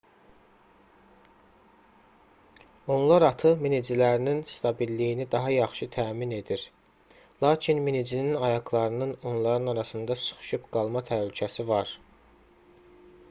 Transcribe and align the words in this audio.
onlar 2.93 3.21
atı 3.27 3.49
minicilərinin 3.65 4.39
stabilliyini 4.53 5.27
daha 5.35 5.51
yaxşı 5.55 5.87
təmin 5.95 6.33
edir 6.37 6.63
lakin 7.45 7.81
minicinin 7.89 8.39
ayaqlarının 8.49 9.15
onların 9.33 9.71
arasında 9.75 10.15
sıxışıb 10.23 10.65
qalma 10.79 11.05
təhlükəsi 11.11 11.67
var 11.73 11.93